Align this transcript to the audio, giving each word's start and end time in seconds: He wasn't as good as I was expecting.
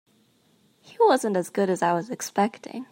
He 0.81 0.97
wasn't 0.99 1.37
as 1.37 1.51
good 1.51 1.69
as 1.69 1.83
I 1.83 1.93
was 1.93 2.09
expecting. 2.09 2.87